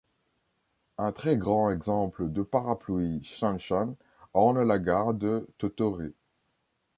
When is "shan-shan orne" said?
3.23-4.63